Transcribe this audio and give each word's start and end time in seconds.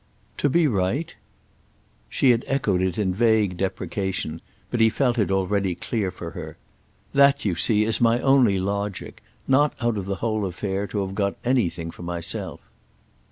"To 0.37 0.49
be 0.49 0.65
right?" 0.65 1.15
She 2.09 2.31
had 2.31 2.43
echoed 2.47 2.81
it 2.81 2.97
in 2.97 3.13
vague 3.13 3.55
deprecation, 3.55 4.41
but 4.71 4.79
he 4.79 4.89
felt 4.89 5.19
it 5.19 5.29
already 5.29 5.75
clear 5.75 6.09
for 6.09 6.31
her. 6.31 6.57
"That, 7.13 7.45
you 7.45 7.53
see, 7.53 7.83
is 7.83 8.01
my 8.01 8.19
only 8.19 8.57
logic. 8.57 9.21
Not, 9.47 9.75
out 9.79 9.97
of 9.99 10.07
the 10.07 10.15
whole 10.15 10.43
affair, 10.47 10.87
to 10.87 11.05
have 11.05 11.13
got 11.13 11.37
anything 11.45 11.91
for 11.91 12.01
myself." 12.01 12.61